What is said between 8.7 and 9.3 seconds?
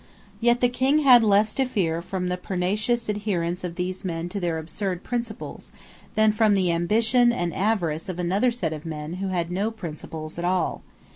of men who